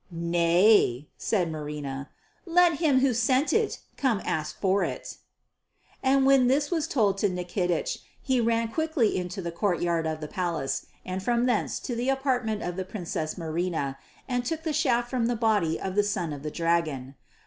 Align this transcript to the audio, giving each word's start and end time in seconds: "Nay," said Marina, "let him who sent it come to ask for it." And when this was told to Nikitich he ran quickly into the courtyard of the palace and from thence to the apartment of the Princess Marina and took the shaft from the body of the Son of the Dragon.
"Nay," 0.09 1.09
said 1.15 1.51
Marina, 1.51 2.09
"let 2.47 2.79
him 2.79 3.01
who 3.01 3.13
sent 3.13 3.53
it 3.53 3.77
come 3.97 4.17
to 4.19 4.27
ask 4.27 4.59
for 4.59 4.83
it." 4.83 5.17
And 6.01 6.25
when 6.25 6.47
this 6.47 6.71
was 6.71 6.87
told 6.87 7.19
to 7.19 7.29
Nikitich 7.29 7.99
he 8.19 8.41
ran 8.41 8.69
quickly 8.69 9.15
into 9.15 9.43
the 9.43 9.51
courtyard 9.51 10.07
of 10.07 10.19
the 10.19 10.27
palace 10.27 10.87
and 11.05 11.21
from 11.21 11.45
thence 11.45 11.79
to 11.81 11.95
the 11.95 12.09
apartment 12.09 12.63
of 12.63 12.77
the 12.77 12.83
Princess 12.83 13.37
Marina 13.37 13.99
and 14.27 14.43
took 14.43 14.63
the 14.63 14.73
shaft 14.73 15.07
from 15.07 15.27
the 15.27 15.35
body 15.35 15.79
of 15.79 15.93
the 15.93 16.01
Son 16.01 16.33
of 16.33 16.41
the 16.41 16.49
Dragon. 16.49 17.13